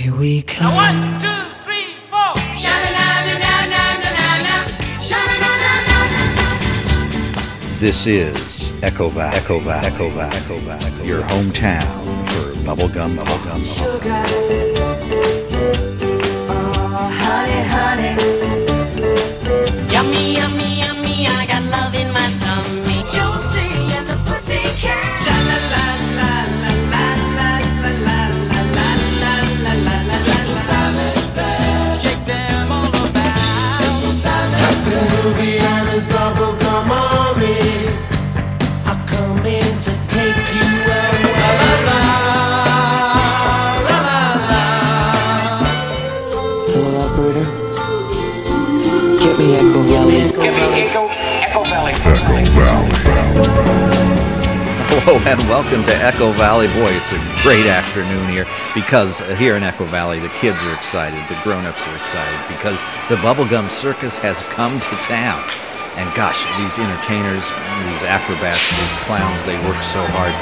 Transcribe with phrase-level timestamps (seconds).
[0.00, 0.72] Here we come.
[0.72, 1.28] Now one, two,
[1.62, 2.32] three, four.
[7.78, 11.84] This is Echo Valley, Echo Valley, Echo Valley, Echo Valley, your hometown
[12.28, 14.40] for bubblegum, bubblegum, bubblegum.
[14.48, 14.69] Yummy,
[50.10, 51.92] Echo Valley.
[54.90, 56.66] Hello and welcome to Echo Valley.
[56.74, 60.74] Boy, it's a great afternoon here because uh, here in Echo Valley, the kids are
[60.74, 65.38] excited, the grown-ups are excited because the Bubblegum Circus has come to town.
[65.94, 67.46] And gosh, these entertainers,
[67.86, 70.34] these acrobats, these clowns, they work so hard.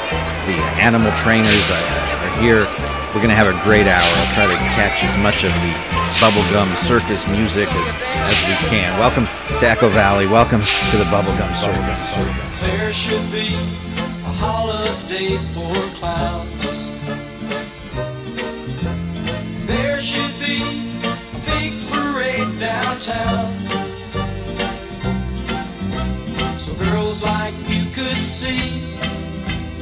[0.49, 2.65] The animal trainers uh, are here.
[3.13, 4.01] We're going to have a great hour.
[4.01, 8.97] I'll try to catch as much of the Bubblegum Circus music as, as we can.
[8.99, 9.25] Welcome
[9.59, 10.27] to Echo Valley.
[10.27, 12.61] Welcome to the Bubblegum Circus.
[12.61, 13.55] There should be
[14.25, 16.89] a holiday for clowns.
[19.65, 20.61] There should be
[21.03, 23.55] a big parade downtown.
[26.59, 28.81] So girls like you could see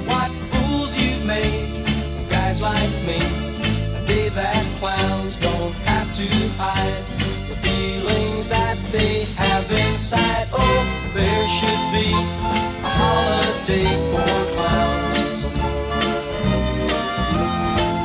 [0.05, 1.78] what fools you've made
[2.30, 3.20] guys like me.
[3.95, 5.56] A day that clowns don't
[6.18, 6.26] to
[6.58, 7.06] hide
[7.48, 10.48] the feelings that they have inside.
[10.52, 15.45] Oh, there should be a holiday for clowns.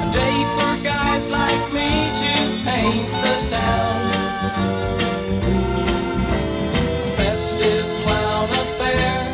[0.05, 2.35] A day for guys like me to
[2.69, 4.01] paint the town.
[7.01, 9.25] A festive clown affair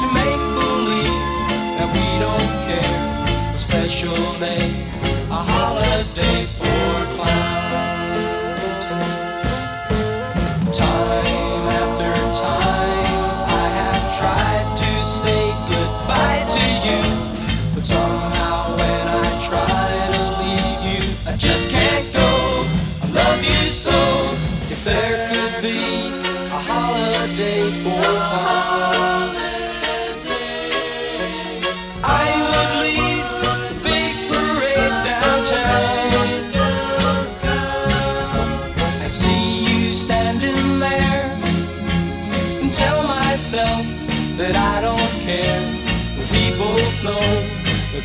[0.00, 1.22] to make believe
[1.78, 3.54] that we don't care.
[3.54, 4.73] A special day,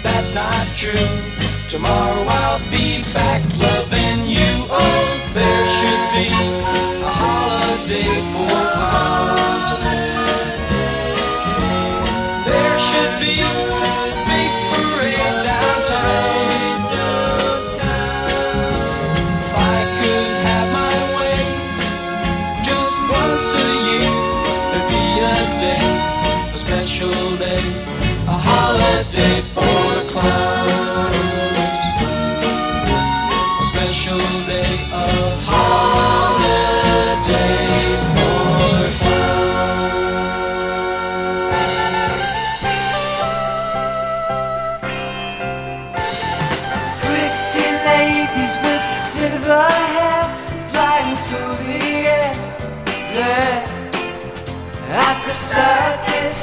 [0.01, 1.07] that's not true.
[1.67, 3.41] Tomorrow I'll be back
[49.19, 49.63] silver
[49.95, 50.23] hair
[50.71, 51.79] flying through the
[52.17, 52.33] air.
[53.15, 53.59] There
[55.07, 56.37] at the circus.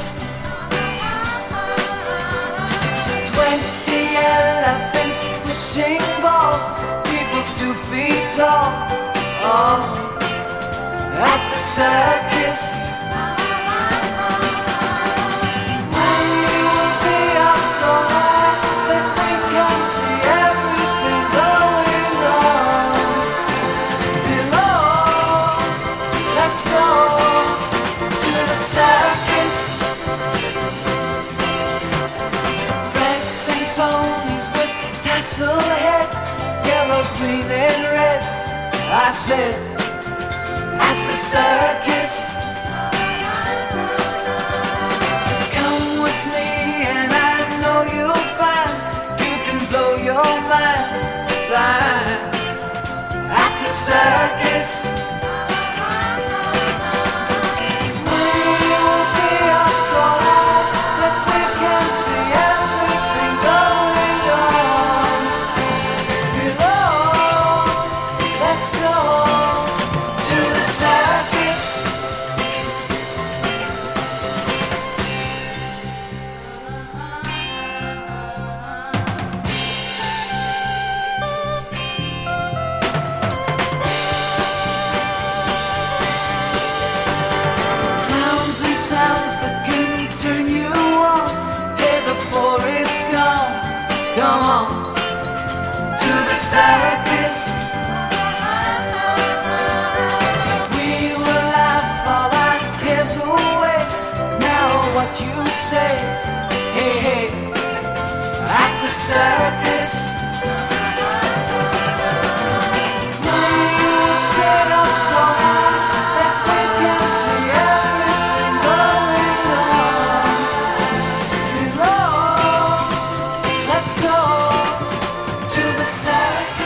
[3.31, 4.01] Twenty
[4.35, 6.63] elephants pushing balls,
[7.09, 8.69] people two feet tall.
[9.49, 9.79] Oh,
[11.31, 12.26] at the circus.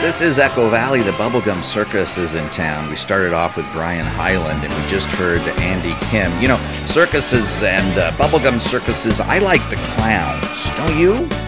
[0.02, 1.00] This is Echo Valley.
[1.00, 2.90] The Bubblegum Circus is in town.
[2.90, 6.36] We started off with Brian Hyland, and we just heard Andy Kim.
[6.42, 11.41] You know, circuses and uh, bubblegum circuses, I like the clowns, don't you?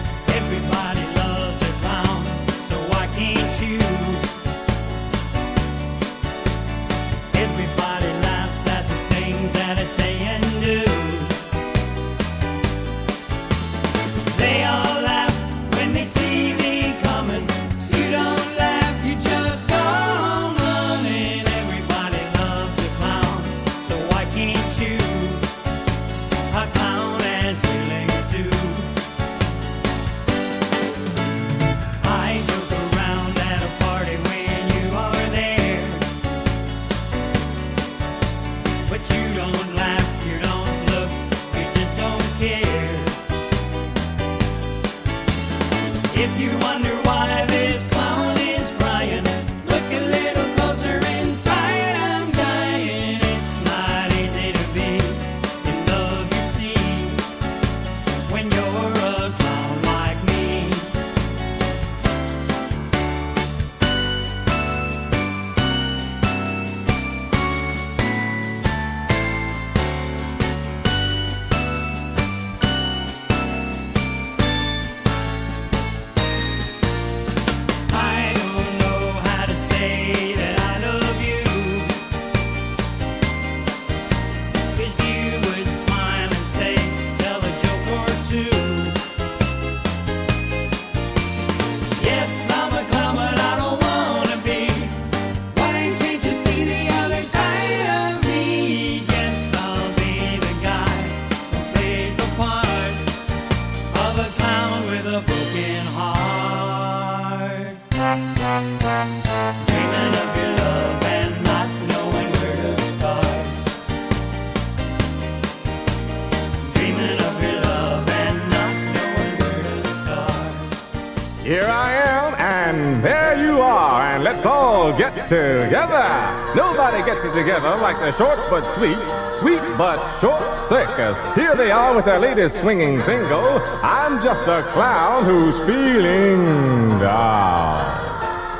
[124.97, 126.53] Get together.
[126.55, 128.97] Nobody gets it together like the short but sweet,
[129.39, 131.19] sweet but short circus.
[131.35, 138.05] Here they are with their latest swinging single, I'm Just a Clown Who's Feeling Down.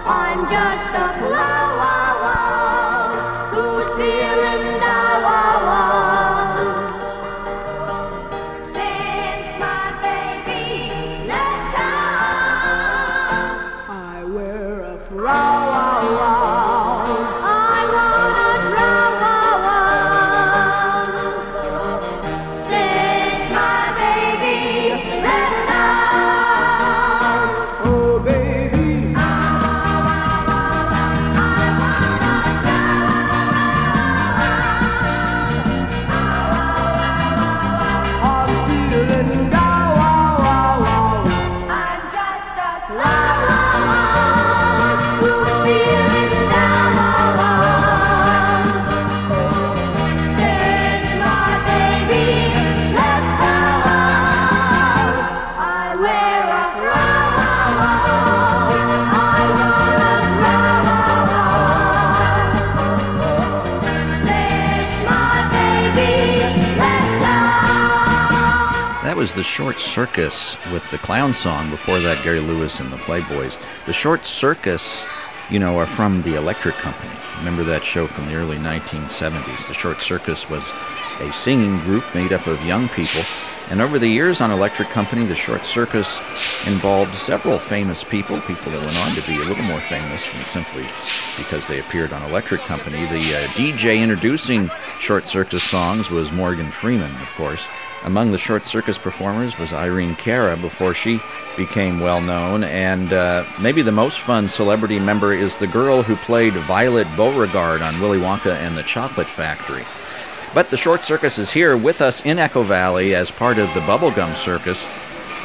[0.08, 1.65] I'm just a clown
[69.36, 71.70] the Short Circus with the clown song.
[71.70, 73.62] Before that, Gary Lewis and the Playboys.
[73.86, 75.06] The Short Circus,
[75.50, 77.12] you know, are from the Electric Company.
[77.40, 79.68] Remember that show from the early 1970s?
[79.68, 80.72] The Short Circus was
[81.20, 83.22] a singing group made up of young people.
[83.70, 86.20] And over the years on Electric Company, the Short Circus
[86.66, 90.46] involved several famous people, people that went on to be a little more famous than
[90.46, 90.86] simply
[91.36, 93.00] because they appeared on Electric Company.
[93.08, 97.68] The uh, DJ introducing Short Circus songs was Morgan Freeman, of course.
[98.06, 101.20] Among the Short Circus performers was Irene Cara before she
[101.58, 106.16] became well known, and uh, maybe the most fun celebrity member is the girl who
[106.18, 109.84] played Violet Beauregarde on Willy Wonka and the Chocolate Factory.
[110.54, 113.80] But the Short Circus is here with us in Echo Valley as part of the
[113.82, 114.88] Bubblegum Circus.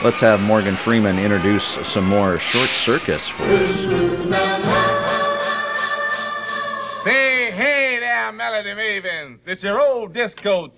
[0.05, 3.85] Let's have Morgan Freeman introduce some more Short Circus for us.
[7.05, 9.49] Say hey there, Melody Mavens.
[9.49, 10.69] It's your old disco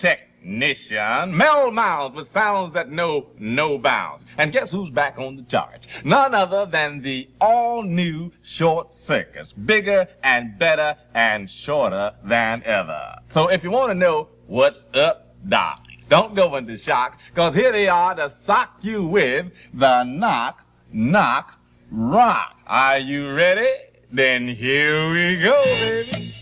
[0.42, 4.26] technician, Mel Mounds, with sounds that know no bounds.
[4.38, 5.86] And guess who's back on the charts?
[6.04, 9.52] None other than the all-new Short Circus.
[9.52, 13.16] Bigger and better and shorter than ever.
[13.28, 17.72] So if you want to know what's up, Doc, don't go into shock, cause here
[17.72, 21.58] they are to sock you with the knock, knock,
[21.90, 22.60] rock.
[22.66, 23.68] Are you ready?
[24.10, 26.41] Then here we go, baby.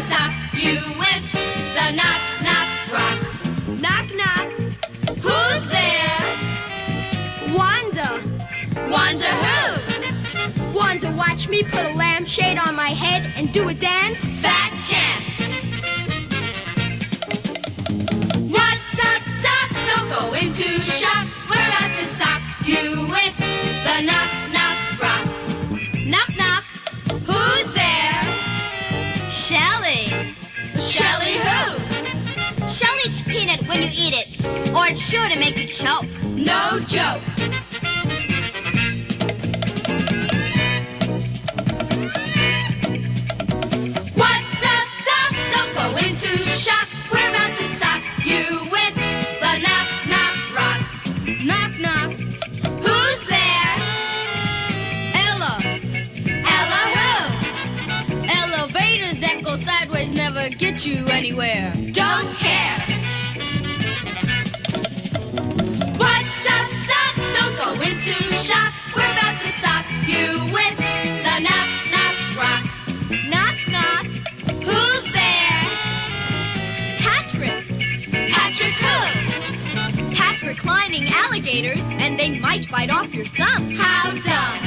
[0.00, 1.24] We're about to sock you with
[1.74, 3.20] the knock knock rock.
[3.80, 4.48] Knock knock.
[5.20, 6.20] Who's there?
[7.54, 8.08] Wanda.
[8.90, 10.74] Wonder who?
[10.74, 14.38] Wanda, watch me put a lampshade on my head and do a dance.
[14.38, 15.36] Fat chance.
[18.48, 19.68] What's up, Doc?
[19.86, 21.26] Don't go into shock.
[21.50, 23.36] We're about to sock you with
[23.84, 24.49] the knock knock
[33.70, 36.04] when you eat it, or it's sure to make you choke.
[36.34, 37.22] No joke.
[44.18, 44.88] What's up?
[45.54, 46.88] Don't go into shock.
[47.12, 48.94] We're about to sock you with
[49.38, 50.80] the knock knock rock.
[51.44, 52.10] Knock knock.
[52.84, 53.72] Who's there?
[55.28, 55.54] Ella.
[56.58, 57.12] Ella who?
[58.42, 61.72] Elevators that go sideways never get you anywhere.
[61.92, 62.59] Don't care.
[80.90, 83.70] Patrick alligators, and they might bite off your thumb.
[83.76, 84.58] How dumb.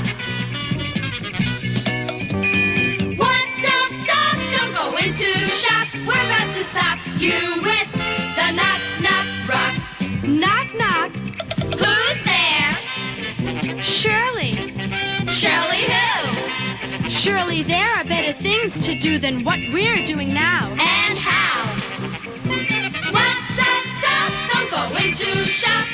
[3.18, 4.38] What's up, Doc?
[4.56, 5.90] Don't go into shock.
[6.08, 7.92] We're about to sock you with
[8.38, 9.76] the knock knock rock.
[10.24, 11.12] Knock knock.
[11.76, 13.78] Who's there?
[13.80, 14.54] Shirley.
[15.28, 17.10] Shirley who?
[17.10, 20.70] Surely there are better things to do than what we're doing now.
[20.72, 21.66] And how?
[23.12, 24.32] What's up, Doc?
[24.54, 25.86] Don't go into shock.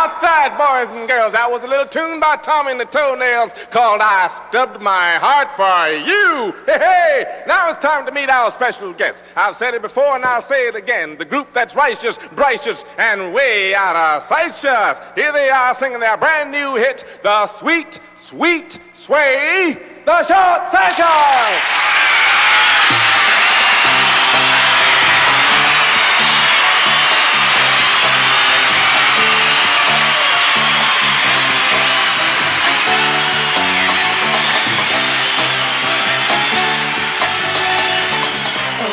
[0.00, 1.34] About that, boys and girls?
[1.34, 5.50] That was a little tune by Tommy and the Toenails called I Stubbed My Heart
[5.52, 6.56] for You.
[6.64, 7.44] Hey, hey!
[7.46, 9.24] Now it's time to meet our special guest.
[9.36, 11.18] I've said it before and I'll say it again.
[11.18, 15.02] The group that's righteous, righteous, and way out of sighteous.
[15.14, 19.76] Here they are singing their brand new hit, The Sweet, Sweet Sway,
[20.06, 21.99] The Short Circus.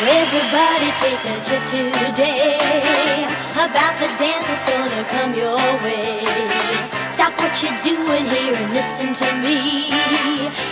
[0.07, 6.23] Everybody take a trip today about the dance that's gonna come your way.
[7.11, 9.91] Stop what you're doing here and listen to me.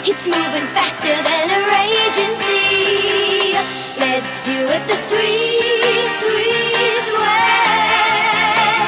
[0.08, 3.54] It's moving faster than a raging sea.
[4.00, 8.88] Let's do it the sweet, sweet way.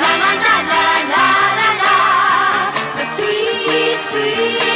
[0.00, 0.84] Na na na na
[1.60, 1.94] na na.
[2.96, 4.71] The sweet, sweet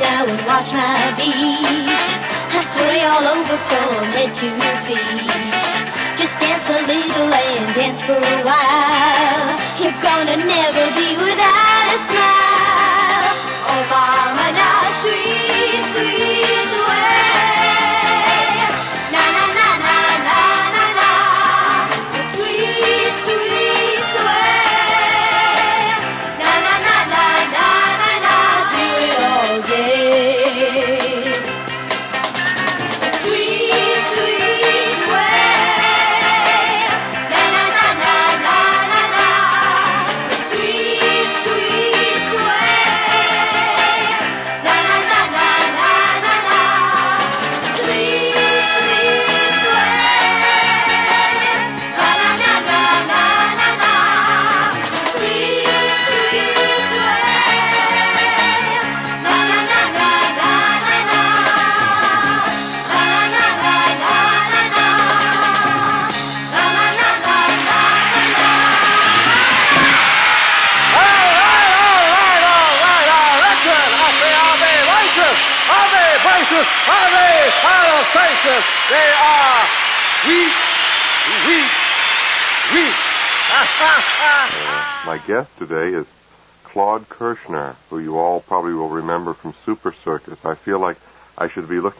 [0.00, 1.88] now and watch my beat.
[2.56, 4.48] I sway all over from head to
[4.88, 5.60] feet.
[6.16, 9.48] Just dance a little and dance for a while.
[9.80, 13.28] You're gonna never be without a smile.
[13.68, 14.39] Oh, mama,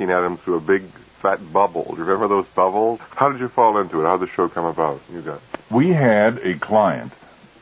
[0.00, 0.82] looking at him through a big
[1.20, 1.84] fat bubble.
[1.84, 3.00] Do you remember those bubbles?
[3.16, 4.04] How did you fall into it?
[4.04, 5.00] How did the show come about?
[5.12, 5.40] You guys.
[5.70, 7.12] We had a client,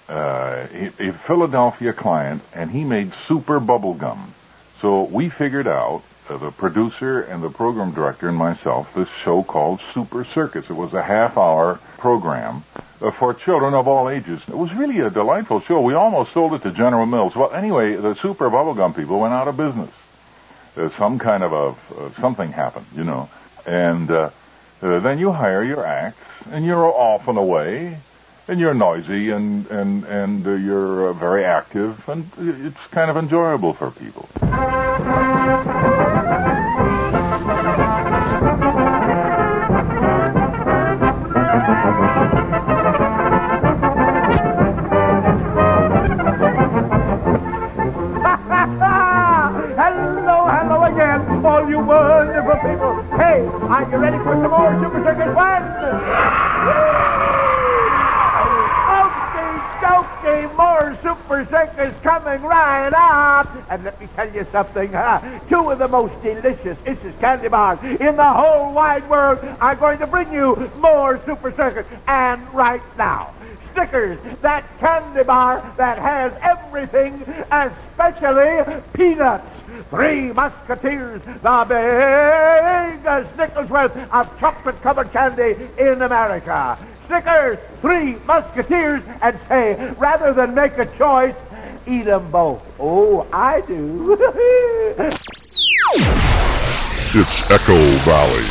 [0.08, 4.32] uh, a a Philadelphia client, and he made super bubble gum.
[4.80, 9.42] So we figured out, uh, the producer and the program director and myself, this show
[9.42, 10.70] called Super Circus.
[10.70, 12.62] It was a half hour program
[13.00, 14.40] uh, for children of all ages.
[14.46, 15.80] It was really a delightful show.
[15.80, 17.34] We almost sold it to General Mills.
[17.34, 19.90] Well, anyway, the super bubblegum people went out of business.
[20.78, 23.28] Uh, some kind of a uh, something happened, you know,
[23.66, 24.30] and uh,
[24.80, 27.98] uh, then you hire your acts, and you're off and away,
[28.46, 33.90] and you're noisy and and and you're very active, and it's kind of enjoyable for
[33.90, 34.28] people.
[63.70, 65.20] And let me tell you something, huh?
[65.48, 69.98] Two of the most delicious Issa's candy bars in the whole wide world are going
[69.98, 71.86] to bring you more Super Circus.
[72.06, 73.34] And right now,
[73.74, 79.46] Snickers, that candy bar that has everything, especially peanuts.
[79.90, 86.78] Three Musketeers, the biggest Snickers worth of chocolate-covered candy in America.
[87.06, 91.34] Snickers, Three Musketeers, and say, rather than make a choice,
[91.88, 92.60] eat them both.
[92.78, 94.16] Oh, I do.
[97.14, 97.74] It's Echo
[98.04, 98.44] Valley,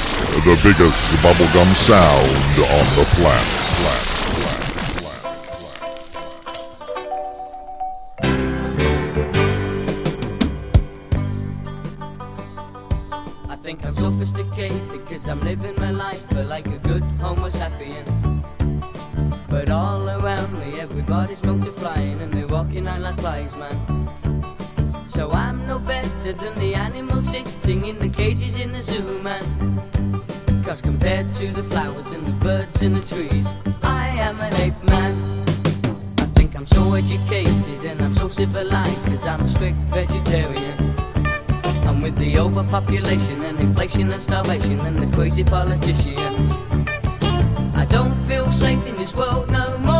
[0.43, 4.57] the biggest bubblegum sound on the planet.
[13.47, 18.05] I think I'm sophisticated cause I'm living my life but like a good homo sapien.
[19.47, 23.77] But all around me everybody's multiplying and they're walking out like wise man.
[25.05, 29.43] So I'm no better than the animals sitting in the cages in the zoo man.
[30.65, 33.47] Cause compared to the flowers and the birds and the trees,
[33.83, 35.13] I am an ape man.
[36.17, 40.77] I think I'm so educated and I'm so civilized cause I'm a strict vegetarian.
[41.87, 46.49] And with the overpopulation and inflation and starvation and the crazy politicians,
[47.81, 49.96] I don't feel safe in this world no more.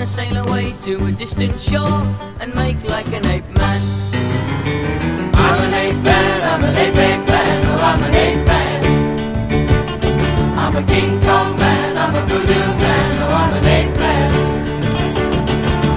[0.00, 2.02] I wanna sail away to a distant shore
[2.40, 3.82] and make like an ape man.
[5.34, 8.82] I'm an ape man, I'm an ape ape man, oh I'm an ape man.
[10.56, 14.30] I'm a King Kong man, I'm a voodoo man, oh I'm an ape man.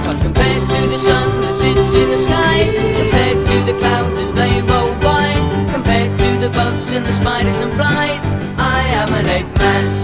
[0.04, 2.68] Cause compared to the sun that sits in the sky,
[3.00, 5.32] compared to the clouds as they roll by,
[5.72, 8.26] compared to the bugs and the spiders and flies,
[8.58, 10.03] I am an ape man.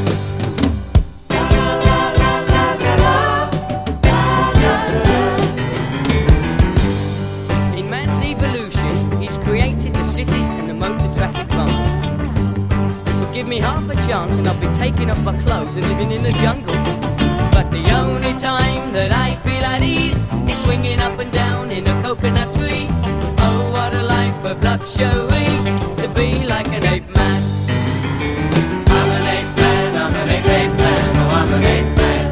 [13.50, 16.30] Me half a chance and I'll be taking off my clothes and living in the
[16.34, 16.72] jungle.
[17.50, 21.84] But the only time that I feel at ease is swinging up and down in
[21.88, 22.86] a coconut tree.
[23.44, 25.50] Oh, what a life of luxury
[26.00, 27.42] to be like an ape man.
[28.96, 32.26] I'm an ape man, I'm an ape man, oh, I'm an ape man.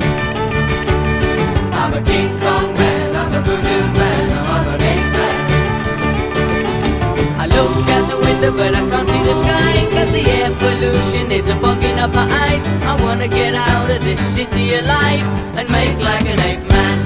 [1.80, 3.40] I'm a King Kong man, I'm a
[4.00, 5.34] man, oh, I'm an ape man.
[7.40, 7.72] I look
[8.40, 12.64] the but I can't the sky Cause the air pollution is fogging up my eyes.
[12.90, 15.26] I wanna get out of this city alive
[15.58, 16.96] And make like an ape man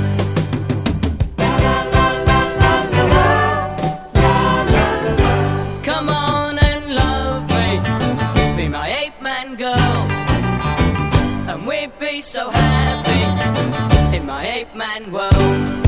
[5.88, 7.68] Come on and love me.
[8.56, 9.98] Be my ape man girl.
[11.50, 13.22] And we'd be so happy
[14.16, 15.81] In my ape man world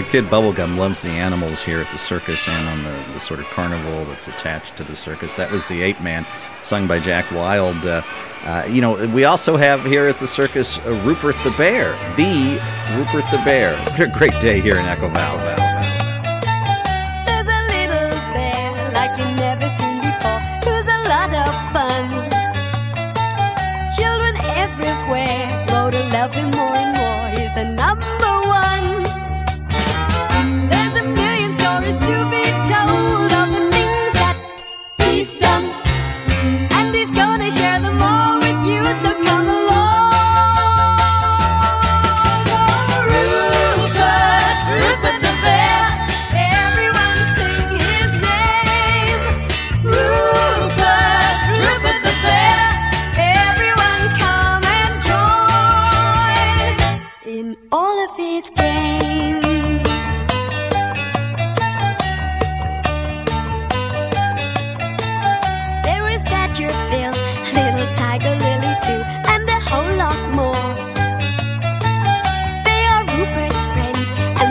[0.00, 3.40] uh, Kid Bubblegum loves the animals here at the circus and on the, the sort
[3.40, 5.36] of carnival that's attached to the circus.
[5.36, 6.26] That was the Ape Man,
[6.62, 7.76] sung by Jack Wild.
[7.86, 8.02] Uh,
[8.44, 12.60] uh, you know, we also have here at the circus uh, Rupert the Bear, the
[12.96, 13.76] Rupert the Bear.
[13.90, 15.69] What a great day here in Echo Valley.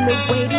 [0.09, 0.58] They're waiting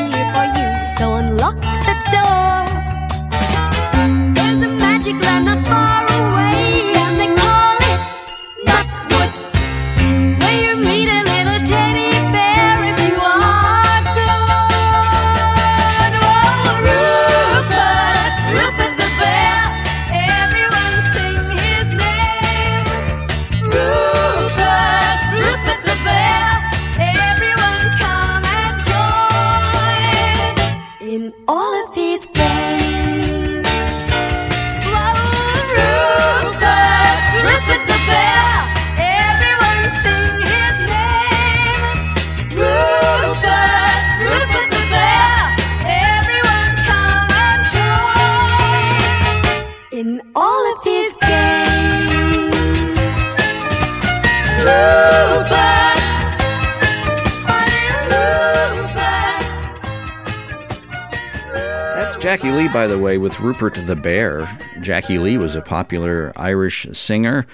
[63.40, 64.46] Rupert the Bear.
[64.83, 67.46] Jackie Lee was a popular Irish singer,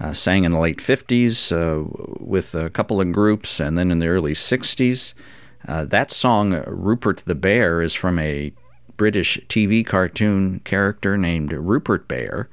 [0.00, 1.84] uh, sang in the late 50s uh,
[2.18, 5.14] with a couple of groups, and then in the early 60s.
[5.66, 8.52] Uh, that song, Rupert the Bear, is from a
[8.96, 12.48] British TV cartoon character named Rupert Bear.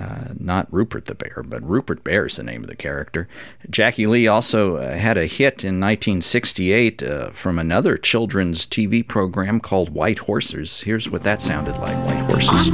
[0.00, 3.28] Uh, not Rupert the Bear, but Rupert Bear is the name of the character.
[3.68, 9.60] Jackie Lee also uh, had a hit in 1968 uh, from another children's TV program
[9.60, 10.80] called White Horses.
[10.82, 12.70] Here's what that sounded like White Horses.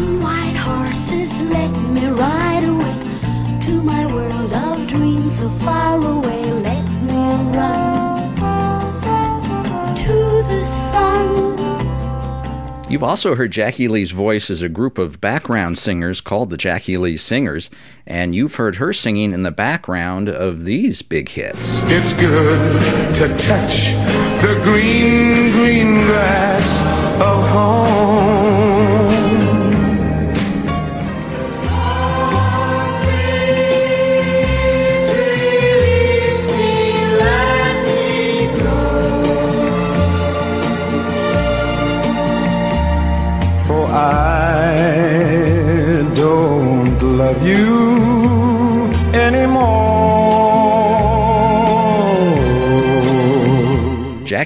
[12.96, 16.96] You've also heard Jackie Lee's voice as a group of background singers called the Jackie
[16.96, 17.68] Lee Singers,
[18.06, 21.82] and you've heard her singing in the background of these big hits.
[21.82, 22.80] It's good
[23.16, 23.92] to touch
[24.40, 26.55] the green, green grass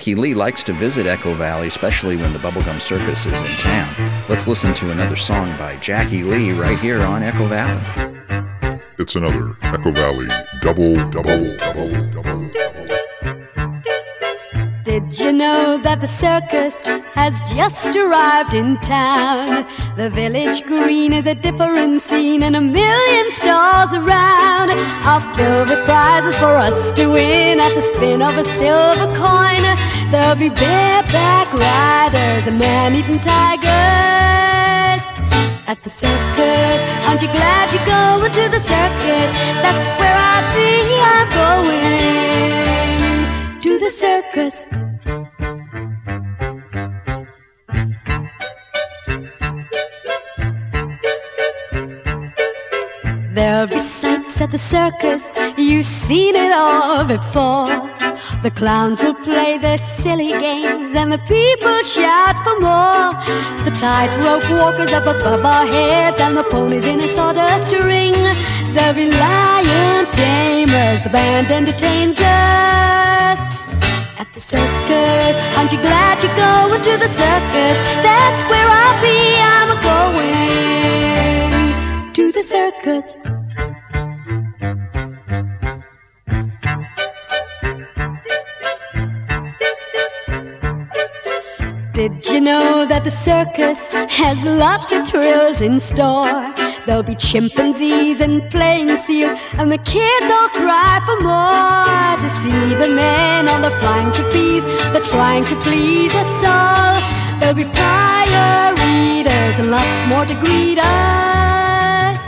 [0.01, 3.95] Jackie Lee likes to visit Echo Valley, especially when the Bubblegum Circus is in town.
[4.31, 7.83] Let's listen to another song by Jackie Lee right here on Echo Valley.
[8.99, 10.27] It's another Echo Valley
[10.63, 12.51] double, double, double, double.
[14.85, 16.81] Did you know that the circus
[17.13, 19.67] has just arrived in town?
[20.01, 24.71] The village green is a different scene and a million stars around
[25.05, 29.63] are filled with prizes for us to win at the spin of a silver coin.
[30.11, 35.05] There'll be bareback riders and man-eating tigers
[35.69, 36.83] at the circus.
[37.07, 39.31] Aren't you glad you're going to the circus?
[39.61, 40.97] That's where I'd be.
[41.13, 41.29] I'm
[43.53, 44.67] going to the circus.
[53.61, 57.67] There'll sights at the circus, you've seen it all before.
[58.43, 63.13] The clowns will play their silly games, and the people shout for more.
[63.67, 68.15] The tightrope walkers up above our heads and the ponies in a sawdust ring.
[68.73, 73.39] The reliant tamers, the band entertains us.
[74.17, 77.77] At the circus, aren't you glad you're going to the circus?
[78.09, 80.31] That's where I'll be, I'm going
[82.15, 83.40] to the circus.
[93.01, 96.53] That the circus has lots of thrills in store?
[96.87, 102.75] There'll be chimpanzees and playing seals, and the kids all cry for more to see
[102.75, 104.65] the men on the flying trapeze.
[104.93, 107.01] They're trying to please us all.
[107.41, 112.19] There'll be fire eaters and lots more to greet us.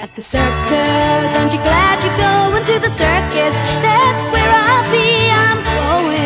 [0.00, 3.54] At the circus, aren't you glad you're going to the circus?
[3.84, 6.16] That's where I'll be, I'm going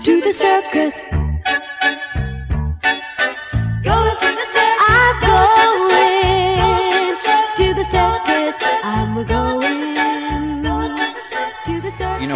[0.00, 1.13] to the circus.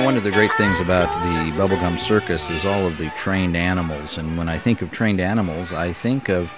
[0.09, 4.17] One of the great things about the Bubblegum Circus is all of the trained animals.
[4.17, 6.51] And when I think of trained animals, I think of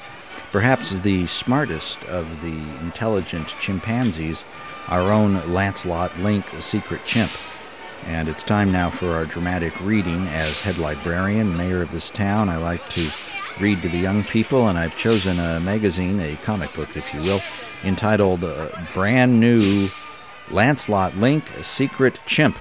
[0.53, 4.45] perhaps the smartest of the intelligent chimpanzees,
[4.87, 7.33] our own Lancelot Link, secret chimp.
[8.07, 10.29] And it's time now for our dramatic reading.
[10.29, 13.11] As head librarian, mayor of this town, I like to
[13.59, 17.21] read to the young people, and I've chosen a magazine, a comic book, if you
[17.23, 17.41] will,
[17.83, 19.89] entitled uh, Brand New
[20.53, 22.57] Lancelot Link, Secret Chimp.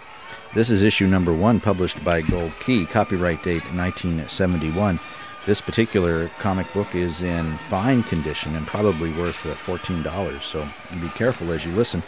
[0.51, 4.99] This is issue number one, published by Gold Key, copyright date 1971.
[5.45, 10.67] This particular comic book is in fine condition and probably worth uh, $14, so
[10.99, 12.01] be careful as you listen.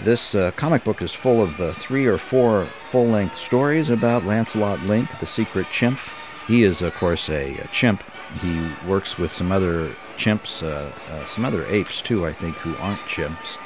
[0.00, 4.24] This uh, comic book is full of uh, three or four full length stories about
[4.24, 5.98] Lancelot Link, the secret chimp.
[6.46, 8.02] He is, of course, a, a chimp.
[8.40, 12.74] He works with some other chimps, uh, uh, some other apes too, I think, who
[12.76, 13.58] aren't chimps.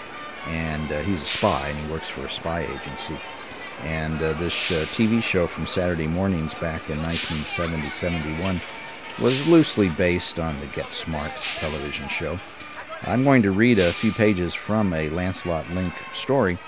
[0.49, 3.16] And uh, he's a spy, and he works for a spy agency.
[3.82, 8.60] And uh, this uh, TV show from Saturday mornings back in 1970 71
[9.20, 12.38] was loosely based on the Get Smart television show.
[13.02, 16.58] I'm going to read a few pages from a Lancelot Link story,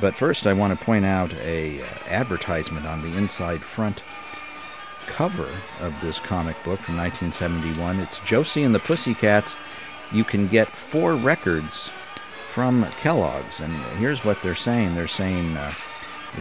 [0.00, 4.02] but first I want to point out a uh, advertisement on the inside front
[5.06, 5.48] cover
[5.80, 8.00] of this comic book from 1971.
[8.00, 9.56] It's Josie and the Pussycats.
[10.12, 11.90] You can get four records
[12.48, 14.94] from Kellogg's, and here's what they're saying.
[14.94, 15.72] They're saying uh,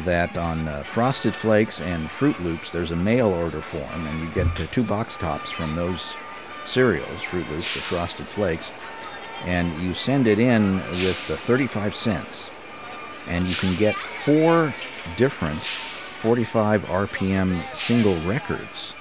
[0.06, 4.30] that on uh, Frosted Flakes and Froot Loops, there's a mail order form, and you
[4.32, 6.16] get two box tops from those
[6.66, 8.72] cereals, Froot Loops, the Frosted Flakes,
[9.46, 12.50] and you send it in with uh, 35 cents,
[13.28, 14.74] and you can get four
[15.18, 18.94] different 45 RPM single records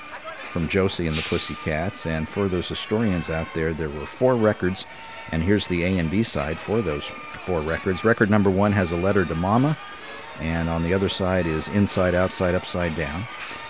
[0.52, 2.06] from Josie and the Pussycats.
[2.06, 4.86] And for those historians out there, there were four records,
[5.32, 7.04] and here's the A and B side for those
[7.42, 8.04] four records.
[8.04, 9.76] Record number one has a letter to Mama,
[10.40, 13.24] and on the other side is Inside, Outside, Upside Down.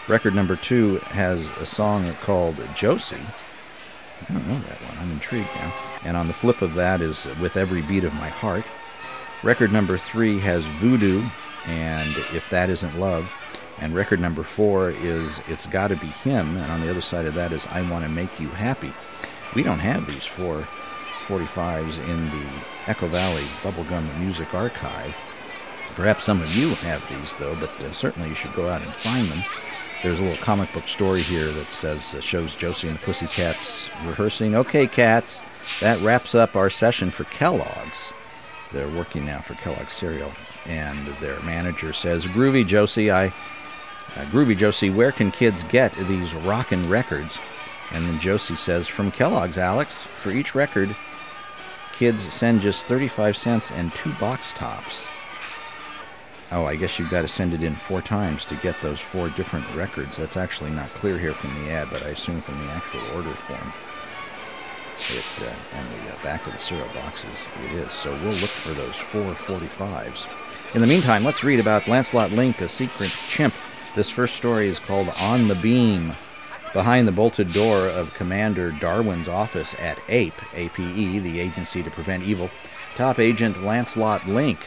[0.08, 3.16] Record number two has a song called Josie.
[4.20, 4.98] I don't know that one.
[4.98, 5.72] I'm intrigued now.
[6.04, 8.64] And on the flip of that is With Every Beat of My Heart.
[9.42, 11.24] Record number three has Voodoo
[11.66, 13.30] and If That Isn't Love.
[13.80, 16.56] And record number four is It's Gotta Be Him.
[16.56, 18.92] And on the other side of that is I Want to Make You Happy.
[19.54, 20.66] We don't have these four
[21.26, 22.46] 45s in the
[22.86, 25.14] Echo Valley Bubblegum Music Archive.
[25.98, 28.94] Perhaps some of you have these, though, but uh, certainly you should go out and
[28.94, 29.42] find them.
[30.00, 33.90] There's a little comic book story here that says uh, shows Josie and the Pussycats
[34.06, 34.54] rehearsing.
[34.54, 35.42] Okay, cats,
[35.80, 38.12] that wraps up our session for Kellogg's.
[38.72, 40.30] They're working now for Kellogg's cereal,
[40.66, 46.32] and their manager says, "Groovy Josie, I, uh, Groovy Josie, where can kids get these
[46.32, 47.40] rockin' records?"
[47.90, 50.04] And then Josie says, "From Kellogg's, Alex.
[50.20, 50.94] For each record,
[51.90, 55.04] kids send just 35 cents and two box tops."
[56.50, 59.28] Oh, I guess you've got to send it in four times to get those four
[59.30, 60.16] different records.
[60.16, 63.34] That's actually not clear here from the ad, but I assume from the actual order
[63.34, 63.72] form.
[65.10, 67.92] It, uh, and the uh, back of the cereal boxes, it is.
[67.92, 70.26] So we'll look for those four 45s.
[70.74, 73.54] In the meantime, let's read about Lancelot Link, a secret chimp.
[73.94, 76.14] This first story is called On the Beam.
[76.72, 80.76] Behind the bolted door of Commander Darwin's office at APE, APE,
[81.22, 82.50] the Agency to Prevent Evil,
[82.96, 84.58] top agent Lancelot Link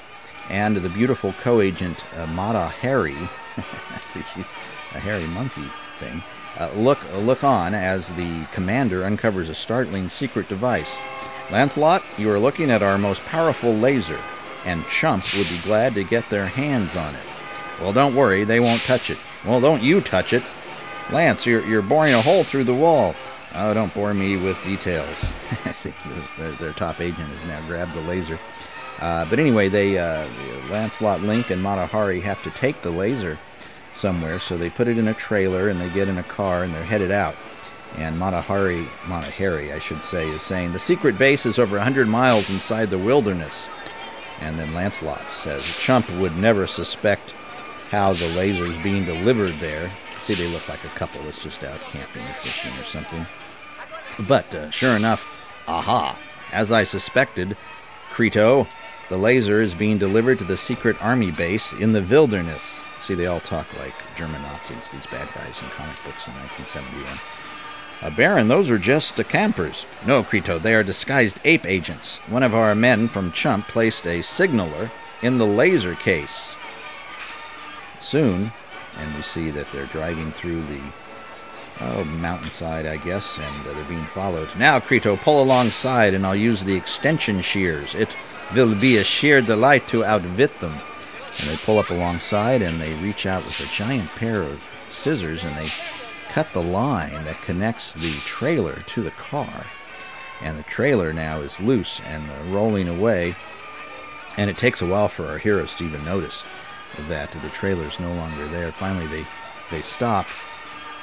[0.52, 3.30] and the beautiful co-agent uh, Mata Hairi.
[4.06, 4.54] See, she's
[4.94, 5.64] a hairy monkey
[5.98, 6.22] thing.
[6.60, 11.00] Uh, look, look on as the commander uncovers a startling secret device.
[11.50, 14.20] Lancelot, you are looking at our most powerful laser,
[14.66, 17.26] and Chump would be glad to get their hands on it.
[17.80, 19.18] Well, don't worry, they won't touch it.
[19.46, 20.44] Well, don't you touch it.
[21.12, 23.16] Lance, you're, you're boring a hole through the wall.
[23.56, 25.26] Oh, don't bore me with details.
[25.72, 25.94] See,
[26.38, 28.38] their, their top agent has now grabbed the laser.
[29.02, 30.28] Uh, but anyway, they uh,
[30.70, 33.38] Lancelot Link and Mata Hairi have to take the laser
[33.96, 36.74] somewhere, so they put it in a trailer and they get in a car and
[36.74, 37.36] they're headed out.
[37.98, 42.08] And Mata Hairi, Matahari, I should say, is saying the secret base is over 100
[42.08, 43.68] miles inside the wilderness.
[44.40, 47.32] And then Lancelot says chump would never suspect
[47.90, 49.92] how the laser's being delivered there.
[50.22, 53.26] See, they look like a couple that's just out camping or fishing or something.
[54.26, 55.26] But uh, sure enough,
[55.68, 56.18] aha,
[56.54, 57.58] as I suspected,
[58.12, 58.68] Creto,
[59.12, 62.82] the laser is being delivered to the secret army base in the wilderness.
[63.02, 67.20] See, they all talk like German Nazis, these bad guys in comic books in 1971.
[68.02, 69.86] Uh, Baron, those are just uh, campers.
[70.08, 72.20] No, Creto, they are disguised ape agents.
[72.30, 74.90] One of our men from Chump placed a signaler
[75.22, 76.58] in the laser case.
[78.00, 78.54] Soon,
[78.98, 80.82] and we see that they're driving through the
[81.82, 84.56] oh, mountainside, I guess, and uh, they're being followed.
[84.58, 87.94] Now, Creto, pull alongside, and I'll use the extension shears.
[87.94, 88.16] It
[88.54, 90.74] will be a sheer delight to outwit them.
[91.40, 95.44] And they pull up alongside, and they reach out with a giant pair of scissors,
[95.44, 95.70] and they
[96.30, 99.66] cut the line that connects the trailer to the car.
[100.42, 103.36] And the trailer now is loose and rolling away.
[104.38, 106.44] And it takes a while for our heroes to even notice
[107.08, 108.72] that the trailer is no longer there.
[108.72, 109.26] Finally, they,
[109.70, 110.26] they stop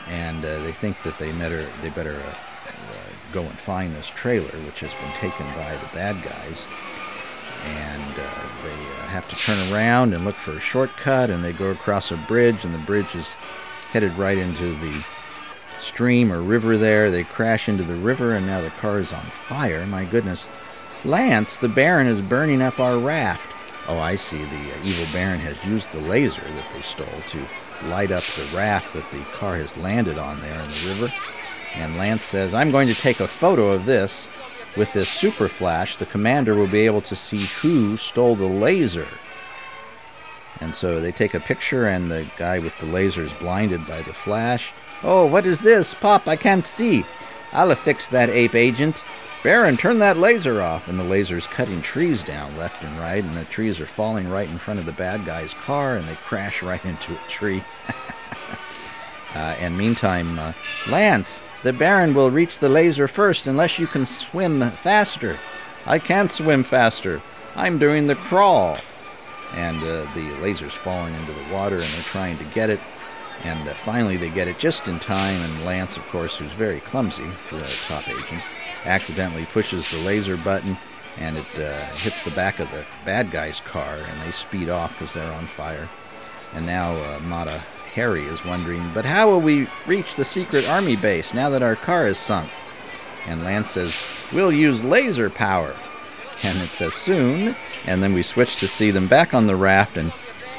[0.09, 4.09] and uh, they think that they better, they better uh, uh, go and find this
[4.09, 6.67] trailer, which has been taken by the bad guys.
[7.65, 11.53] And uh, they uh, have to turn around and look for a shortcut, and they
[11.53, 13.33] go across a bridge, and the bridge is
[13.93, 15.05] headed right into the
[15.81, 17.11] stream or river there.
[17.11, 19.87] They crash into the river, and now the car is on fire.
[19.87, 20.49] My goodness.
[21.05, 23.55] Lance, the Baron, is burning up our raft.
[23.87, 24.45] Oh, I see.
[24.45, 27.47] The uh, evil Baron has used the laser that they stole to
[27.85, 31.13] light up the raft that the car has landed on there in the river.
[31.75, 34.27] And Lance says, I'm going to take a photo of this.
[34.79, 39.09] With this super flash, the commander will be able to see who stole the laser.
[40.61, 44.03] And so they take a picture, and the guy with the laser is blinded by
[44.03, 44.73] the flash.
[45.03, 45.95] Oh, what is this?
[45.95, 47.05] Pop, I can't see.
[47.53, 49.03] I'll affix that ape agent.
[49.43, 50.87] Baron, turn that laser off.
[50.87, 54.49] And the laser's cutting trees down left and right, and the trees are falling right
[54.49, 57.65] in front of the bad guy's car, and they crash right into a tree.
[59.35, 60.53] uh, and meantime, uh,
[60.89, 65.39] Lance, the Baron will reach the laser first unless you can swim faster.
[65.87, 67.21] I can't swim faster.
[67.57, 68.79] I'm doing the crawl.
[69.55, 72.81] And uh, the laser's falling into the water, and they're trying to get it.
[73.43, 75.41] And uh, finally, they get it just in time.
[75.43, 78.43] And Lance, of course, who's very clumsy for a top agent,
[78.85, 80.77] accidentally pushes the laser button,
[81.19, 84.99] and it uh, hits the back of the bad guy's car, and they speed off
[84.99, 85.89] because they're on fire.
[86.55, 87.63] And now uh, Mata
[87.95, 91.77] Harry is wondering, but how will we reach the secret army base now that our
[91.77, 92.51] car is sunk?
[93.27, 93.97] And Lance says,
[94.33, 95.75] we'll use laser power.
[96.43, 99.97] And it says soon, and then we switch to see them back on the raft,
[99.97, 100.13] and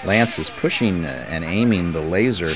[0.06, 2.54] Lance is pushing and aiming the laser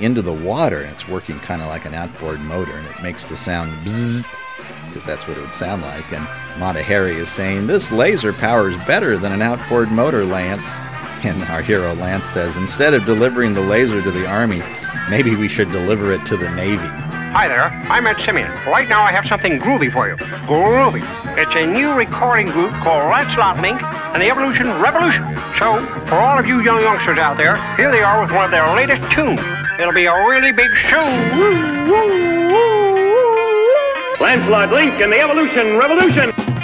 [0.00, 3.26] into the water, and it's working kind of like an outboard motor, and it makes
[3.26, 6.12] the sound because that's what it would sound like.
[6.12, 6.24] And
[6.58, 10.78] Mata Hairi is saying, This laser power is better than an outboard motor, Lance.
[11.24, 14.62] And our hero Lance says, Instead of delivering the laser to the Army,
[15.10, 16.88] maybe we should deliver it to the Navy.
[17.36, 18.50] Hi there, I'm Ed Simian.
[18.66, 20.16] Right now I have something groovy for you.
[20.16, 21.04] Groovy.
[21.36, 25.22] It's a new recording group called Lancelot Link and the Evolution Revolution.
[25.58, 28.50] So, for all of you young youngsters out there, here they are with one of
[28.50, 29.40] their latest tunes.
[29.78, 31.04] It'll be a really big show.
[31.36, 32.80] Woo, woo, woo.
[34.20, 36.59] Lancelot Link and the Evolution Revolution.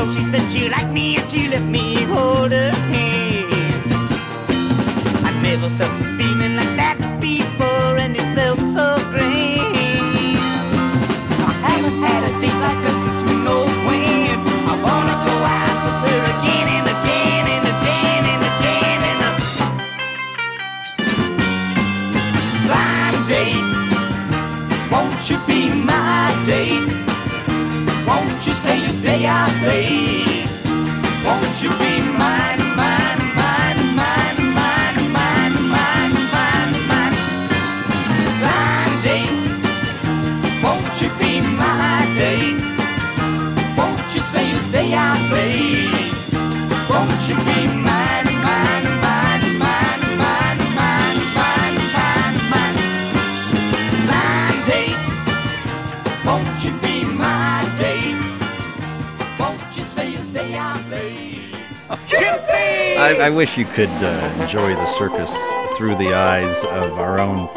[0.00, 1.16] Show, she said she liked me?
[1.16, 2.02] And she let me?
[2.04, 3.19] Hold her hand.
[63.20, 67.48] I, I wish you could uh, enjoy the circus through the eyes of our own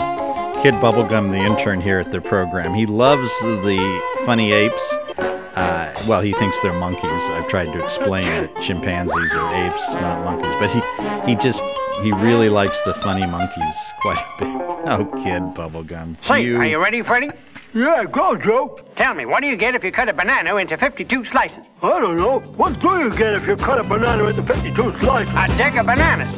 [0.61, 2.73] kid Bubblegum, the intern here at the program.
[2.73, 4.97] He loves the funny apes.
[5.17, 7.29] Uh, well, he thinks they're monkeys.
[7.29, 10.55] I've tried to explain that chimpanzees are apes, not monkeys.
[10.55, 11.63] But he, he just,
[12.01, 14.59] he really likes the funny monkeys quite a bit.
[14.85, 16.17] Oh, kid Bubblegum.
[16.25, 17.29] Say, are you ready, Freddie?
[17.75, 18.79] Yeah, go, Joe.
[18.95, 21.65] Tell me, what do you get if you cut a banana into 52 slices?
[21.81, 22.39] I don't know.
[22.39, 25.33] What do you get if you cut a banana into 52 slices?
[25.35, 26.29] A deck of bananas.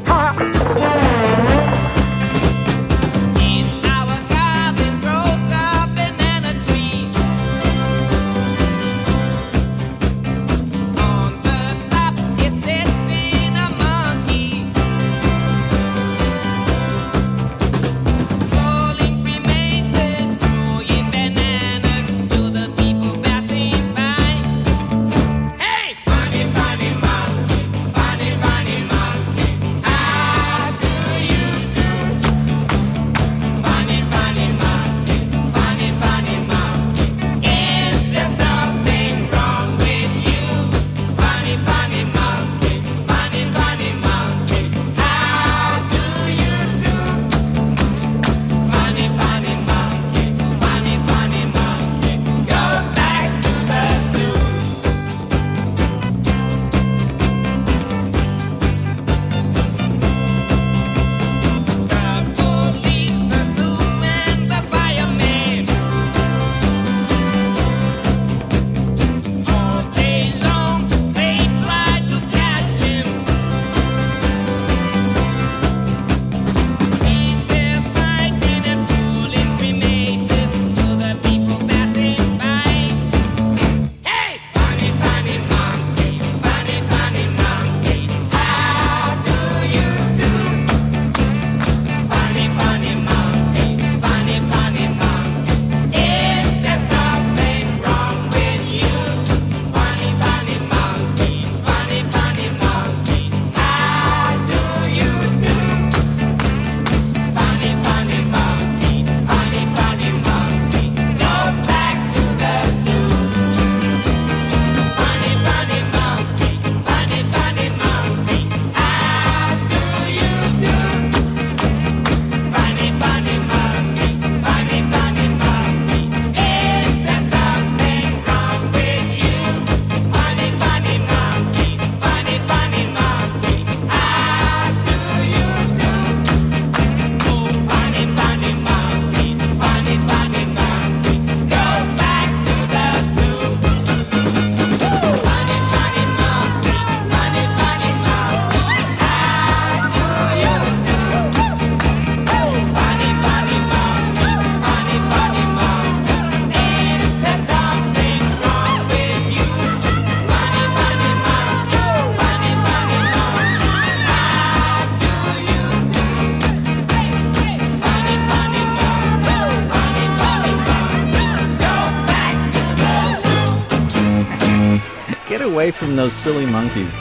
[175.85, 176.95] From those silly monkeys.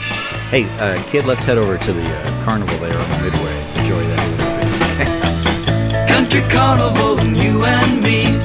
[0.51, 3.79] Hey, uh, kid, let's head over to the uh, carnival there on the Midway.
[3.79, 4.51] Enjoy that a little
[6.05, 6.07] bit.
[6.07, 8.37] Country carnival and you and me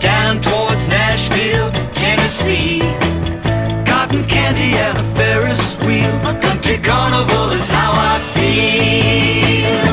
[0.00, 2.80] down towards Nashville, Tennessee.
[3.86, 6.10] Cotton candy and a Ferris wheel.
[6.26, 9.87] A country carnival is how I feel.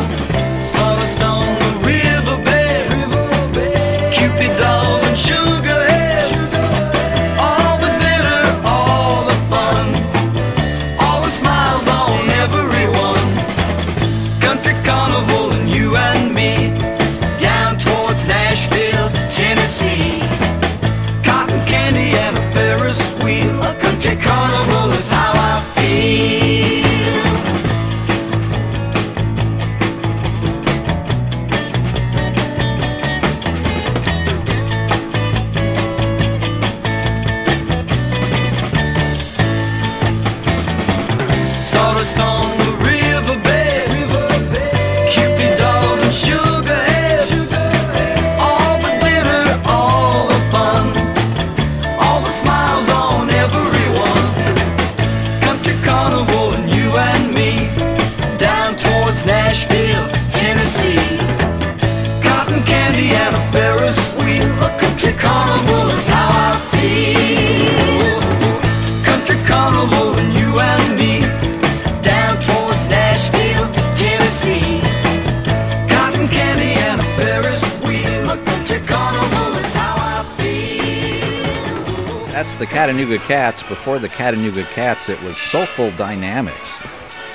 [82.86, 83.64] Chattanooga Cats.
[83.64, 86.80] Before the Chattanooga Cats, it was Soulful Dynamics.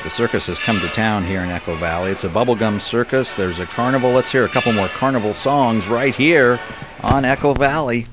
[0.04, 2.12] The circus has come to town here in Echo Valley.
[2.12, 3.34] It's a bubblegum circus.
[3.34, 4.12] There's a carnival.
[4.12, 6.60] Let's hear a couple more carnival songs right here
[7.02, 8.06] on Echo Valley.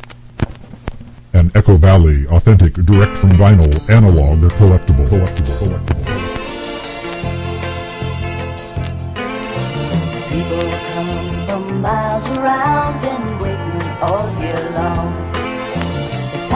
[1.34, 5.08] An Echo Valley authentic direct from vinyl analog collectible.
[5.08, 5.58] Collectible.
[5.60, 6.06] Collectible.
[10.32, 15.37] People come from miles around and waiting all year long.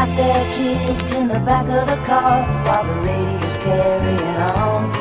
[0.02, 4.91] Pack their kids in the back of the car while the radio's carrying on.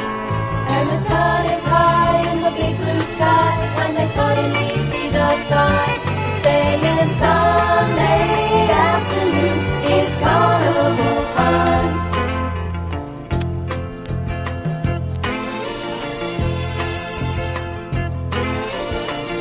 [0.69, 5.31] And the sun is high in the big blue sky when they suddenly see the
[5.49, 6.01] sign
[6.43, 9.59] saying Sunday afternoon
[9.91, 12.00] is carnival time.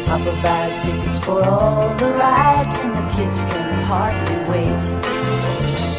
[0.10, 4.82] Papa buys tickets for all the rides and the kids can hardly wait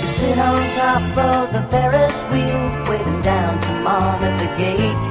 [0.01, 5.05] to sit on top of the Ferris wheel, waiting down to mom at the gate.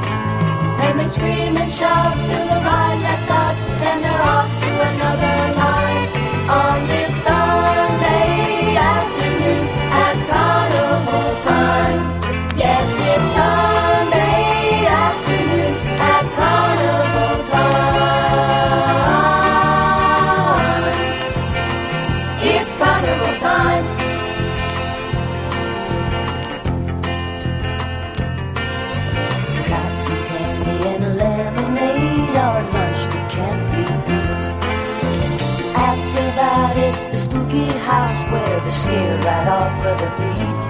[0.97, 3.55] They scream and shout till the ride lets out,
[3.87, 5.98] and they're off to another line
[40.17, 40.63] feet.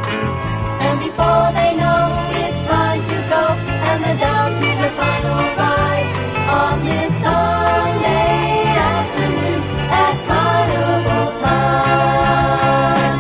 [0.88, 2.02] And before they know,
[2.42, 3.44] it's time to go,
[3.88, 6.10] and they're down to the final ride
[6.62, 8.40] on this Sunday
[8.94, 9.62] afternoon
[10.04, 13.20] at carnival time.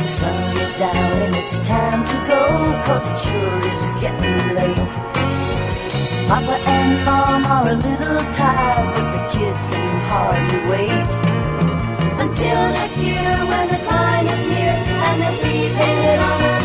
[0.00, 2.40] The sun is down and it's time to go,
[2.86, 3.59] cause it sure.
[6.30, 11.10] Papa and Mom are a little tired, but the kids can hardly wait.
[12.22, 14.76] Until next year when the time is near
[15.06, 16.59] and they'll see painted on the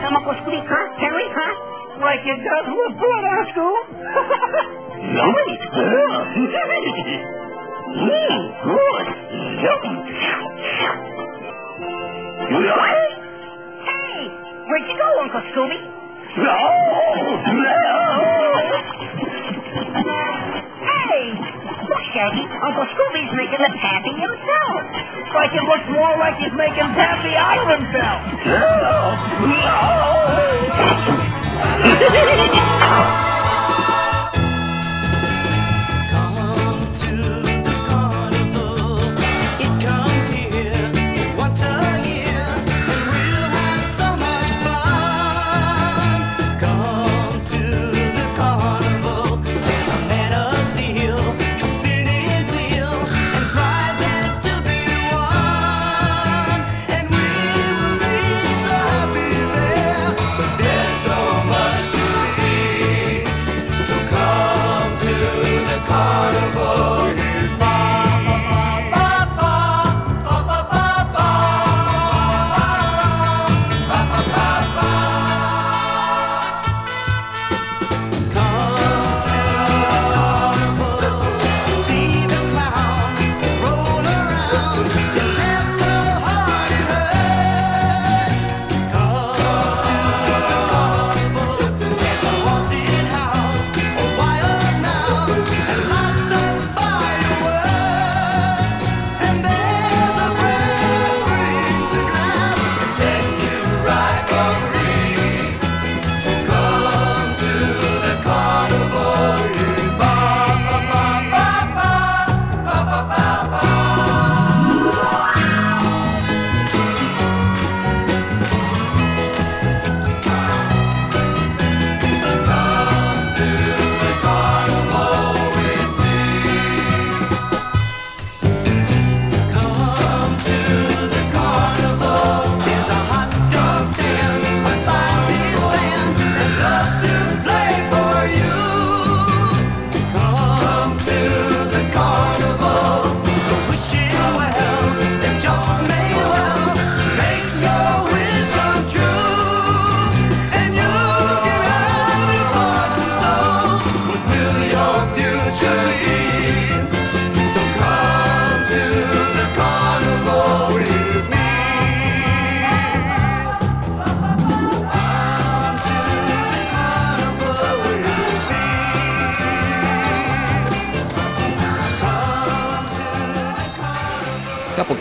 [0.00, 1.54] Some Uncle Scooby, huh, Terry, huh?
[2.00, 3.74] Like it does with blood, Uncle.
[5.18, 5.54] Yummy.
[7.98, 9.06] Mmm, good.
[11.78, 12.78] Mm, Yum.
[13.86, 14.18] Hey,
[14.66, 15.78] where'd you go, Uncle Scooby?
[16.38, 16.58] No,
[17.54, 17.78] no.
[20.88, 21.22] hey,
[22.12, 22.44] Shaggy.
[22.48, 24.80] Uncle Scooby's making the taffy himself.
[25.34, 28.24] Like it looks more like he's making taffy out of himself.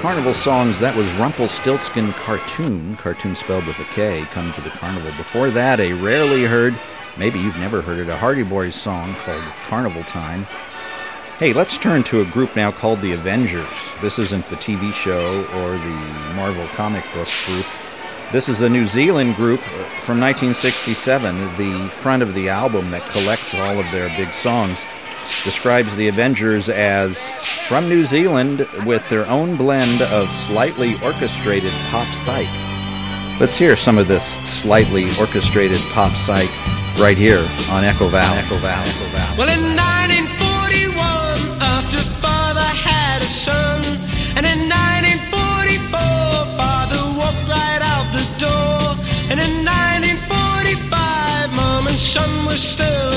[0.07, 5.11] Carnival songs, that was Rumpelstiltskin Cartoon, cartoon spelled with a K, Come to the Carnival.
[5.17, 6.73] Before that, a rarely heard,
[7.17, 10.43] maybe you've never heard it, a Hardy Boys song called Carnival Time.
[11.39, 13.91] Hey, let's turn to a group now called the Avengers.
[13.99, 17.65] This isn't the TV show or the Marvel comic book group.
[18.31, 21.37] This is a New Zealand group from 1967.
[21.57, 24.85] The front of the album that collects all of their big songs
[25.43, 27.29] describes the Avengers as
[27.67, 32.47] from New Zealand with their own blend of slightly orchestrated pop psych.
[33.39, 36.49] Let's hear some of this slightly orchestrated pop psych
[36.99, 38.39] right here on Echo Valley.
[38.39, 38.89] Echo Valley.
[38.89, 39.37] Echo Valley.
[39.37, 40.97] Well, in 1941,
[41.61, 43.85] after father had a son,
[44.35, 45.93] and in 1944,
[46.57, 48.97] father walked right out the door,
[49.29, 53.16] and in 1945, mom and son were still alive.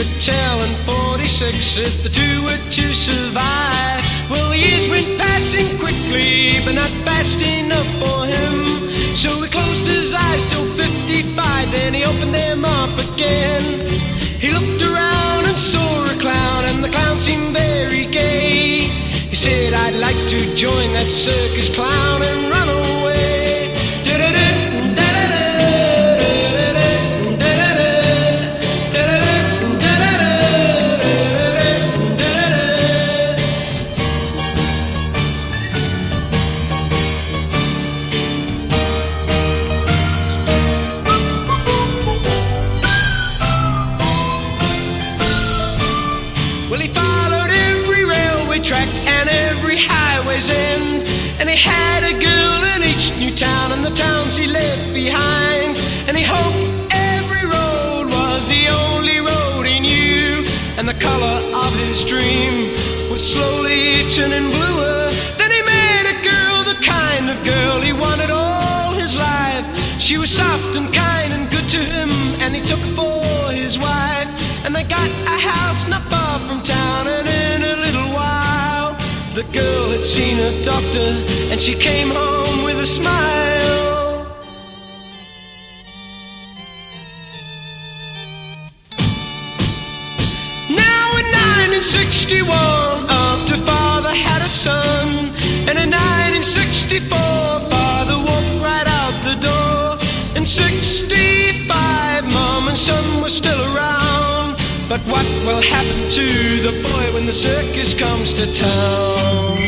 [0.00, 4.00] could tell in 46 if the two were to survive?
[4.30, 8.88] Well, the years went passing quickly, but not fast enough for him.
[9.14, 11.36] So he closed his eyes till 55,
[11.72, 13.60] then he opened them up again.
[14.40, 18.88] He looked around and saw a clown, and the clown seemed very gay.
[19.28, 22.22] He said, I'd like to join that circus clown
[80.62, 81.10] doctor,
[81.50, 84.26] and she came home with a smile.
[90.68, 91.26] Now in
[91.72, 92.48] 1961,
[93.08, 95.32] after father had a son,
[95.68, 97.08] and in 1964,
[97.72, 99.98] father walked right out the door.
[100.36, 104.56] In 65, mom and son were still around.
[104.88, 106.26] But what will happen to
[106.66, 109.59] the boy when the circus comes to town?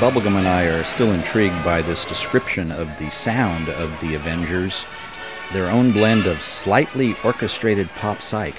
[0.00, 4.14] Da-da-da, Bubblegum and I are still intrigued by this description of the sound of the
[4.14, 4.84] Avengers,
[5.52, 8.54] their own blend of slightly orchestrated pop psych.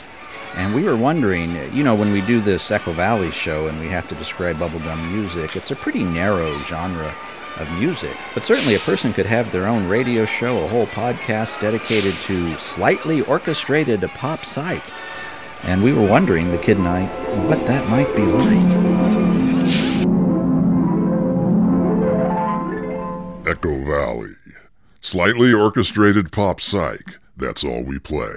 [0.55, 3.87] And we were wondering, you know, when we do this Echo Valley show and we
[3.87, 7.13] have to describe bubblegum music, it's a pretty narrow genre
[7.57, 8.15] of music.
[8.33, 12.57] But certainly a person could have their own radio show, a whole podcast dedicated to
[12.57, 14.83] slightly orchestrated pop psych.
[15.63, 17.05] And we were wondering, the kid and I,
[17.47, 19.14] what that might be like.
[24.05, 24.35] Valley.
[25.01, 27.17] Slightly orchestrated pop psych.
[27.37, 28.29] That's all we play.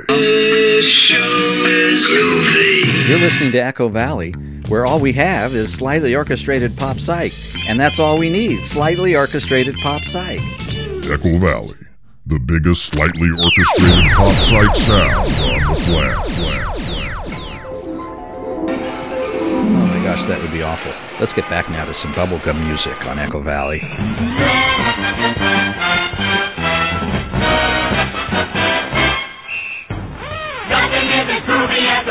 [3.06, 4.32] You're listening to Echo Valley,
[4.68, 7.32] where all we have is slightly orchestrated pop psych.
[7.68, 10.40] And that's all we need slightly orchestrated pop psych.
[11.04, 11.76] Echo Valley.
[12.24, 16.77] The biggest slightly orchestrated pop psych sound on the planet.
[20.18, 20.92] Gosh, that would be awful.
[21.20, 23.80] Let's get back now to some bubblegum music on Echo Valley.
[30.68, 32.08] Nothing is as groovy as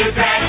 [0.00, 0.39] at the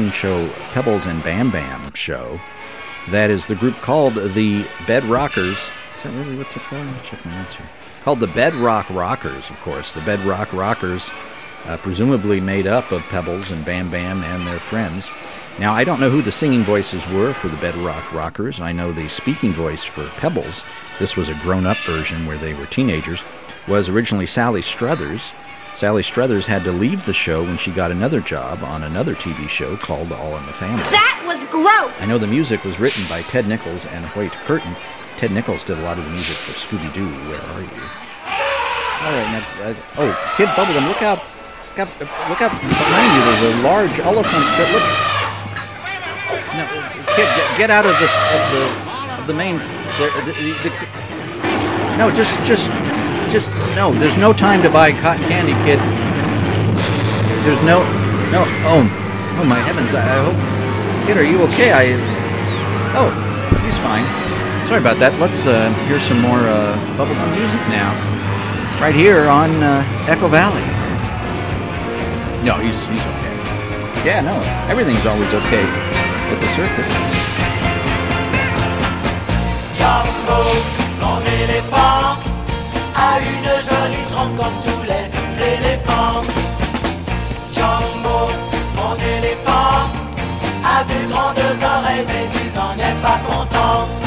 [0.00, 2.40] 1971, cartoon show Pebbles and Bam Bam Show.
[3.10, 5.70] That is the group called the Bed Rockers.
[5.96, 7.02] Is that really what they're called?
[7.02, 7.66] Check my notes here.
[8.04, 9.92] Called the Bedrock Rockers, of course.
[9.92, 11.10] The Bedrock Rockers,
[11.66, 15.10] uh, presumably made up of Pebbles and Bam Bam and their friends.
[15.58, 18.60] Now, I don't know who the singing voices were for the Bedrock Rockers.
[18.60, 20.64] I know the speaking voice for Pebbles.
[20.98, 23.22] This was a grown up version where they were teenagers.
[23.68, 25.32] Was originally Sally Struthers.
[25.80, 29.48] Sally Struthers had to leave the show when she got another job on another TV
[29.48, 30.84] show called All in the Family.
[30.92, 31.96] That was gross.
[32.02, 34.76] I know the music was written by Ted Nichols and Hoyt Curtin.
[35.16, 37.08] Ted Nichols did a lot of the music for Scooby Doo.
[37.32, 37.80] Where are you?
[37.80, 41.24] All right, now, uh, oh, Kid Bubblegum, look out!
[41.72, 42.28] Look out!
[42.28, 43.22] Look out behind you.
[43.24, 44.44] There's a large elephant.
[44.60, 44.84] That look.
[46.60, 48.64] No, uh, kid, get, get out of the of the
[49.22, 49.56] of the main.
[49.96, 52.68] The, the, the, the, no, just just
[53.30, 53.92] just no.
[53.92, 55.78] There's no time to buy cotton candy, kid.
[57.44, 57.84] There's no
[58.30, 58.44] no.
[58.66, 58.82] Oh,
[59.40, 59.94] oh my heavens!
[59.94, 61.72] I, I hope, kid, are you okay?
[61.72, 61.94] I.
[62.96, 63.10] Oh,
[63.64, 64.04] he's fine.
[64.66, 65.18] Sorry about that.
[65.18, 67.94] Let's uh, hear some more uh, bubblegum music now.
[68.80, 70.66] Right here on uh, Echo Valley.
[72.44, 73.30] No, he's he's okay.
[74.04, 74.34] Yeah, no,
[74.70, 76.88] everything's always okay at the circus.
[79.76, 80.70] Jumbo,
[81.26, 81.99] éléphant,
[83.00, 85.06] a une jolie trompe comme tous les
[85.54, 86.22] éléphants.
[87.54, 88.18] Jumbo,
[88.76, 89.78] mon éléphant,
[90.74, 91.38] a de grandes
[91.74, 93.99] oreilles, mais il n'en est pas content.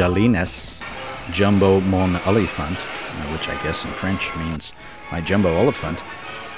[0.00, 0.82] Jalines,
[1.30, 4.72] Jumbo Mon Elephant, uh, which I guess in French means
[5.12, 6.02] my jumbo elephant.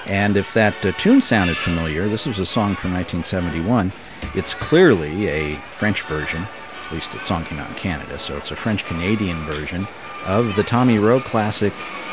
[0.06, 3.90] And if that uh, tune sounded familiar, this was a song from 1971.
[4.36, 8.84] It's clearly a French version, at least it's out in Canada, so it's a French
[8.84, 9.88] Canadian version
[10.24, 11.72] of the Tommy Roe classic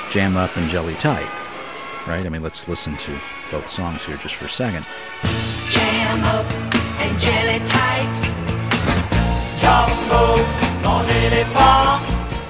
[0.10, 1.30] Jam Up and Jelly Tight.
[2.08, 2.26] Right?
[2.26, 3.16] I mean, let's listen to
[3.52, 4.84] both songs here just for a second.
[5.70, 8.10] Jam up and jelly tight.
[9.60, 10.69] Jumbo.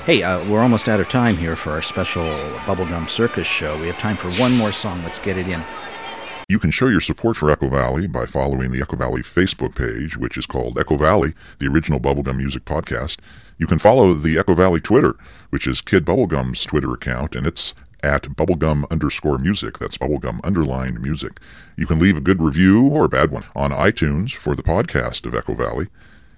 [0.05, 2.23] Hey, uh, we're almost out of time here for our special
[2.65, 3.79] Bubblegum Circus show.
[3.79, 5.01] We have time for one more song.
[5.03, 5.63] Let's get it in.
[6.47, 10.17] You can show your support for Echo Valley by following the Echo Valley Facebook page,
[10.17, 13.19] which is called Echo Valley, the original bubblegum music podcast.
[13.59, 15.13] You can follow the Echo Valley Twitter,
[15.51, 19.77] which is Kid Bubblegum's Twitter account, and it's at bubblegum underscore music.
[19.77, 21.39] That's bubblegum underline music.
[21.77, 25.27] You can leave a good review or a bad one on iTunes for the podcast
[25.27, 25.87] of Echo Valley.